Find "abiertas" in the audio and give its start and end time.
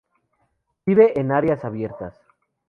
1.63-2.19